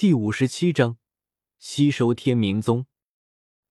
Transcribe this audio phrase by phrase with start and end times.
[0.00, 0.96] 第五十七章，
[1.58, 2.86] 吸收天明宗。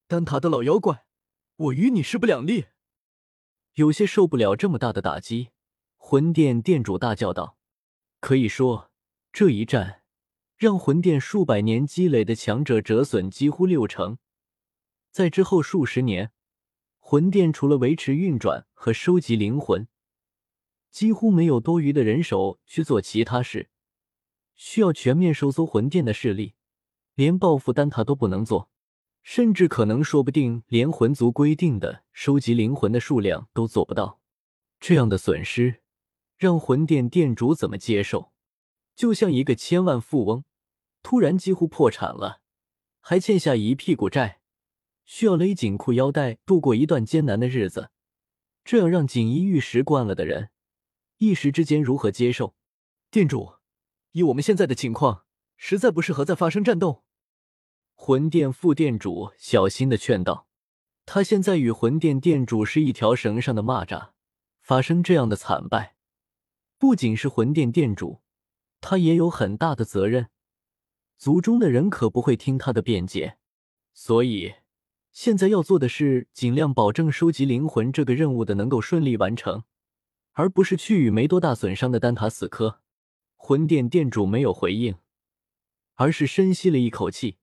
[0.05, 1.07] 丹塔的老妖怪，
[1.55, 2.65] 我与你势不两立。
[3.73, 5.49] 有些受不了这么大的打击，
[5.97, 7.57] 魂殿殿主大叫道
[8.21, 8.91] ：“可以说，
[9.33, 10.03] 这一战
[10.55, 14.19] 让魂殿数百年积累的强者折损几乎六成。
[15.09, 16.31] 在之后数十年，
[16.99, 19.87] 魂殿除了维持运转和收集灵魂，
[20.91, 23.71] 几乎没有多余的人手去做其他事。
[24.59, 26.53] 需要全面收缩魂殿的势力，
[27.15, 28.69] 连报复丹塔都不能做。”
[29.23, 34.19] 甚至可能，说不定连魂族规定的收集灵魂的数量都做不到。
[34.79, 35.81] 这样的损失，
[36.37, 38.31] 让魂殿殿主怎么接受？
[38.95, 40.43] 就像一个千万富翁
[41.03, 42.41] 突然几乎破产了，
[43.01, 44.39] 还欠下一屁股债，
[45.05, 47.91] 需要勒紧裤腰带度过一段艰难的日子。
[48.63, 50.49] 这样让锦衣玉食惯了的人，
[51.17, 52.55] 一时之间如何接受？
[53.11, 53.53] 店主，
[54.13, 57.03] 以我们现在的情况，实在不适合再发生战斗。
[57.93, 60.47] 魂殿副殿主小心的劝道
[61.05, 64.11] ：“他现在与魂殿殿主是一条绳上的蚂蚱，
[64.61, 65.95] 发生这样的惨败，
[66.77, 68.21] 不仅是魂殿殿主，
[68.81, 70.29] 他也有很大的责任。
[71.17, 73.37] 族中的人可不会听他的辩解，
[73.93, 74.55] 所以
[75.11, 79.63] 现在要做的是尽量保证收集灵魂这个任务的能够顺利完成，
[80.31, 82.79] 而不是去与没多大损伤的丹塔死磕。”
[83.41, 84.95] 魂殿殿主没有回应，
[85.95, 87.37] 而是深吸了一口气。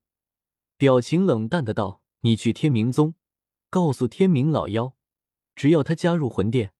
[0.77, 3.14] 表情冷淡的道：“你去天明宗，
[3.70, 4.94] 告诉天明老妖，
[5.56, 6.72] 只要他加入魂殿，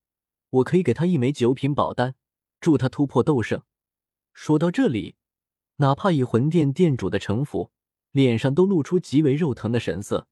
[0.50, 2.14] 我可以给他一枚九品宝丹，
[2.61, 3.62] 助他突破斗圣。”
[4.33, 5.17] 说到这里，
[5.77, 7.73] 哪怕以魂殿殿主的城府，
[8.12, 10.28] 脸上都露出极为肉疼的神色。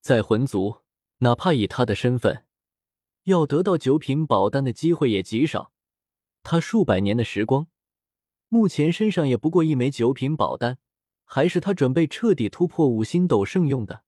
[0.00, 0.78] 在魂族，
[1.18, 2.46] 哪怕以他的身份，
[3.24, 5.70] 要得到九品宝丹的机会也极少。
[6.42, 7.68] 他数百年的时光，
[8.52, 10.76] 目前身上也不过一枚九品宝丹。
[11.24, 14.02] 还是他准备彻底突破五星斗圣用的。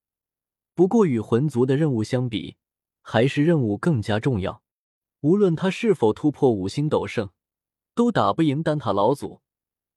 [0.74, 2.56] 不过与魂族的任务相比，
[3.00, 4.62] 还是任务更加重要。
[5.22, 7.30] 无论他是否突破五星斗圣，
[7.94, 9.40] 都打不赢丹塔老祖。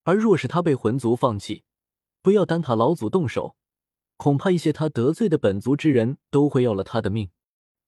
[0.04, 1.66] 而若是他被魂族放弃，
[2.22, 3.58] 不要丹塔老祖动手，
[4.16, 7.30] 恐怕一些他得罪的本族之人都会要了他的命。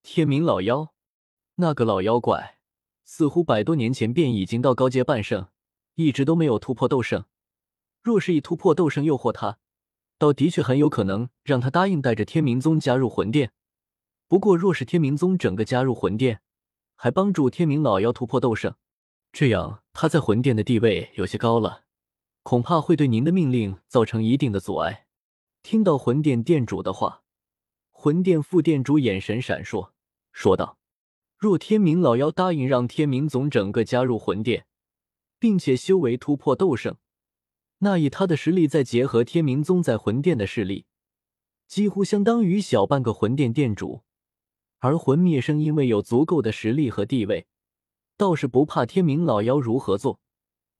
[0.03, 0.93] 天明老妖，
[1.55, 2.57] 那个老妖怪，
[3.05, 5.47] 似乎百多年前便已经到高阶半圣，
[6.05, 7.25] 一直都没有突破斗圣。
[8.01, 9.57] 若是以突破斗圣诱惑他，
[10.17, 13.51] 倒的确很有可能让他答应带着天明宗加入魂殿。
[14.29, 16.39] 不过，若是天明宗整个加入魂殿，
[16.95, 18.75] 还帮助天明老妖突破斗圣，
[19.33, 21.83] 这样他在魂殿的地位有些高了，
[22.43, 25.07] 恐怕会对您的命令造成一定的阻碍。
[25.61, 27.23] 听到魂殿殿主的话，
[27.91, 29.89] 魂殿副殿主眼神闪烁，
[30.31, 30.77] 说道
[31.35, 34.65] ：“若天明老妖答应让天明宗整个加入魂殿，
[35.39, 36.97] 并且修为突破斗圣。”
[37.81, 40.85] 那以他的实力，再结合天明宗在魂殿的势力，
[41.65, 44.03] 几乎相当于小半个魂殿殿主。
[44.79, 47.47] 而魂灭生因为有足够的实力和地位，
[48.15, 50.19] 倒是不怕天明老妖如何做，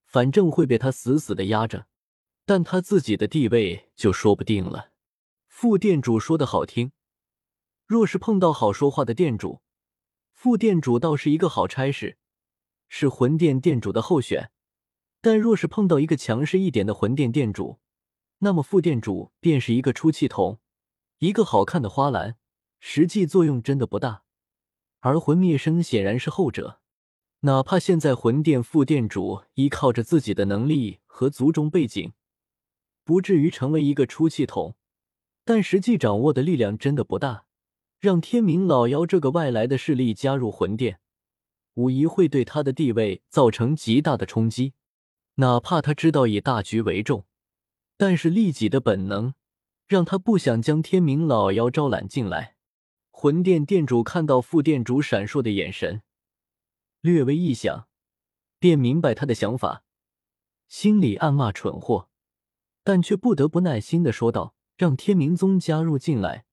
[0.05, 1.87] 反正会被他死死的压着。
[2.45, 4.91] 但他自己的地位就说不定了。
[5.47, 6.91] 副殿主说的好听，
[7.85, 9.61] 若是碰到好说话的店主，
[10.33, 12.17] 副店主倒是一个好差事，
[12.89, 14.51] 是魂殿殿主的候选。
[15.21, 17.79] 但若是碰到一个强势一点的魂殿殿主，
[18.39, 20.59] 那么副殿主便是一个出气筒，
[21.19, 22.37] 一个好看的花篮，
[22.79, 24.23] 实际作用真的不大。
[25.01, 26.79] 而魂灭生显然是后者，
[27.41, 32.13] 哪怕现在魂殿副殿主依靠着自己的能力和族中背景，
[33.03, 34.75] 不至于成为一个出气筒，
[35.43, 37.45] 但实际掌握的力量真的不大。
[37.99, 41.01] 让天明老妖这个外来的势力加入魂殿，
[41.75, 44.73] 无疑会对他的地位造成极大的冲击。
[45.35, 47.25] 哪怕他知道以大局为重，
[47.95, 49.33] 但是利己的本能
[49.87, 52.55] 让他不想将天明老妖招揽进来。
[53.09, 56.01] 魂殿殿主看到副殿主闪烁的眼神，
[57.01, 57.87] 略微一想，
[58.59, 59.83] 便明白他的想法，
[60.67, 62.09] 心里暗骂蠢货，
[62.83, 66.45] 但却不得不耐心的说道：“让天明宗加入进来，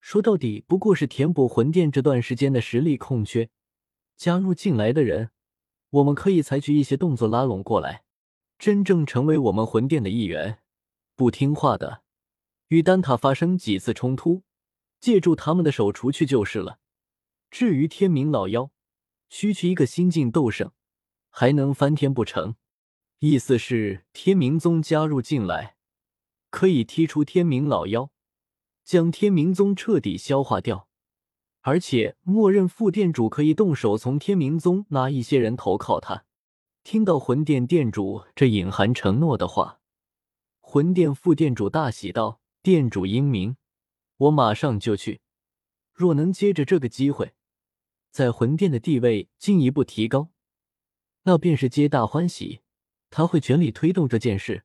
[0.00, 3.50] 说到底不过是填补魂殿这段时间的实力空缺。
[4.18, 5.30] 加入进来的人，
[5.88, 8.04] 我们可以采取一些动作拉拢过来。”
[8.58, 10.58] 真正成为我们魂殿的一员，
[11.14, 12.02] 不听话的，
[12.66, 14.42] 与丹塔发生几次冲突，
[14.98, 16.80] 借助他们的手除去就是了。
[17.52, 18.72] 至于天明老妖，
[19.28, 20.72] 区区一个新晋斗圣，
[21.30, 22.56] 还能翻天不成？
[23.20, 25.76] 意思是天明宗加入进来，
[26.50, 28.10] 可以踢出天明老妖，
[28.84, 30.87] 将天明宗彻底消化掉，
[31.60, 36.24] 而且默认副殿主可以动手从天明宗拉一些人投靠他。
[36.84, 39.80] 听到魂殿殿主这隐含承诺的话，
[40.60, 43.56] 魂殿副店主大喜道：“店主英明，
[44.16, 45.20] 我马上就去。
[45.92, 47.34] 若能接着这个机会，
[48.10, 50.30] 在魂殿的地位进一步提高，
[51.24, 52.60] 那便是皆大欢喜。
[53.10, 54.64] 他会全力推动这件事。”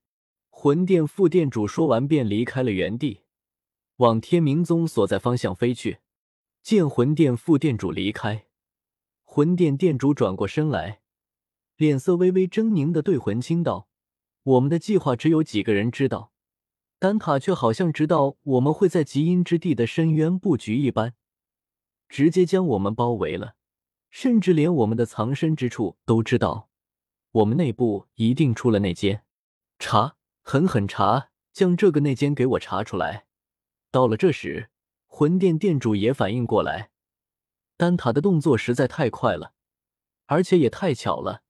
[0.56, 3.22] 魂殿副店主说完，便离开了原地，
[3.98, 5.98] 往天明宗所在方向飞去。
[6.63, 8.45] 见魂殿副殿主离开，
[9.24, 11.01] 魂殿殿主转过身来，
[11.75, 13.89] 脸色微微狰狞的对魂青道。
[14.44, 16.31] 我们的计划只有几个人知道，
[17.00, 21.15] 丹塔却好像知道我们会在极阴之地的深渊布局一般，
[22.07, 23.56] 直接将我们包围了，
[24.10, 26.69] 甚至连我们的藏身之处都知道。
[27.31, 29.25] 我们内部一定出了内奸，
[29.80, 33.25] 查，狠狠查，将这个内奸给我查出来。
[33.92, 34.69] 到了这时，
[35.15, 36.89] 魂殿殿主也反应过来，
[37.77, 39.54] 丹塔的动作实在太快了，
[40.25, 41.44] 而且也太巧了。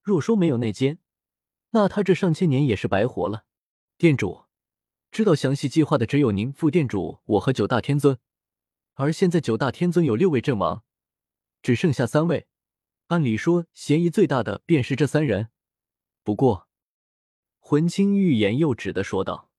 [0.00, 1.00] 若说没有内奸，
[1.70, 3.46] 那他这上千年也是白活了。
[3.98, 4.44] 殿主
[5.10, 8.16] 知道详细计划的只有您副殿主我和九大天尊，
[8.94, 10.84] 而现在九大天尊有六位阵亡，
[11.62, 12.46] 只剩下三位。
[13.08, 15.48] 按理说嫌疑最大的便是这三人。
[16.22, 16.68] 不过，
[17.58, 19.50] 魂青欲言又止的说道：“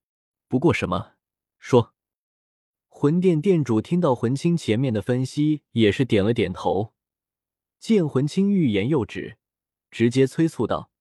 [0.48, 1.16] 不过什么？
[1.60, 1.94] 说。”
[3.02, 6.94] 魂殿殿主听到魂青前面的分析，也是点了点头。
[7.80, 9.40] 见魂青欲言又止，
[9.90, 10.92] 直接催促道。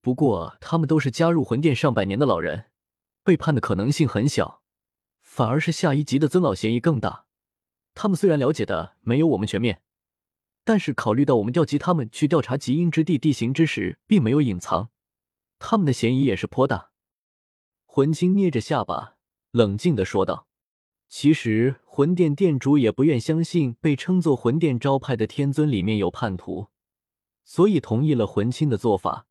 [0.00, 2.72] 不过，他们都是加入魂殿上百年的老人，
[3.22, 4.64] 背叛的可能性很小，
[5.22, 7.26] 反而是下一级的尊老嫌疑更大。
[7.94, 9.80] 他们虽然了解的没有我们全面，
[10.64, 14.90] 但是考虑到我们调集他们去调查极阴之地地形之时，并没有隐藏，
[15.60, 16.90] 他们的嫌疑也是颇大。
[17.86, 19.18] 魂青捏着下巴，
[19.52, 20.48] 冷静的说道
[21.16, 26.66] ：“其实，魂殿殿主也不愿相信被称作魂殿招牌的天尊里面有叛徒，
[27.44, 29.28] 所以同意了魂青的做法。”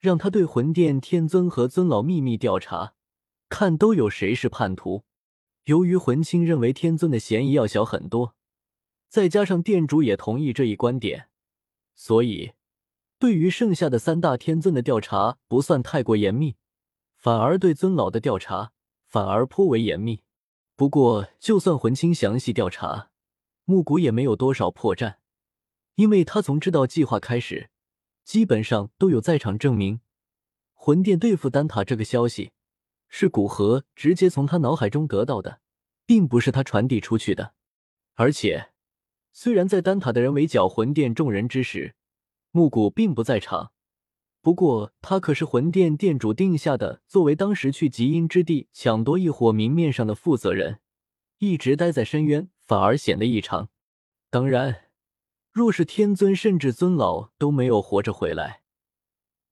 [0.00, 2.94] 让他对魂殿天尊和尊老秘密调查，
[3.48, 5.04] 看都有谁是叛徒。
[5.66, 8.34] 由于魂青认为天尊的嫌疑要小很多，
[9.08, 11.28] 再加上殿主也同意这一观点，
[11.94, 12.54] 所以
[13.20, 16.56] 对于剩下的三大天尊的调查不算太过严密，
[17.16, 18.72] 反而对尊老的调查
[19.06, 20.22] 反而颇为严密。
[20.76, 23.10] 不过，就算魂青详细调查，
[23.64, 25.16] 木谷也没有多少破绽，
[25.94, 27.70] 因为他从知道计划开始。
[28.24, 30.00] 基本上都有在场证明，
[30.72, 32.52] 魂殿对付丹塔这个消息
[33.06, 35.60] 是古河直接从他脑海中得到的，
[36.06, 37.52] 并不是他传递出去的。
[38.14, 38.70] 而且，
[39.30, 41.94] 虽然在丹塔的人围剿魂殿众人之时，
[42.50, 43.73] 木谷并不在场，
[44.44, 50.80] 不过他可是魂殿殿主定下的，作为当时去极阴之地抢夺异火明面上的负责人，
[51.38, 53.70] 一直待在深渊，反而显得异常。
[54.28, 54.82] 当然。
[55.50, 58.62] 若是天尊甚至尊老都没有活着回来，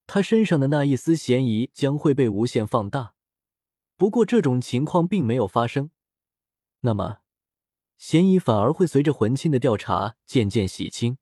[0.07, 3.15] 他身上的那一丝嫌疑将会被无限放大。
[3.97, 5.91] 不过这种情况并没有发生，
[6.81, 7.21] 那么
[7.97, 11.19] 嫌疑反而会随着魂清的调查渐渐洗清。